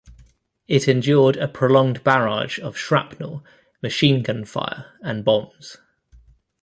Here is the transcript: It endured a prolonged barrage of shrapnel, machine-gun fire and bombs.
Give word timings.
It 0.67 0.87
endured 0.87 1.37
a 1.37 1.47
prolonged 1.47 2.03
barrage 2.03 2.57
of 2.57 2.75
shrapnel, 2.75 3.43
machine-gun 3.83 4.45
fire 4.45 4.93
and 5.03 5.23
bombs. 5.23 5.77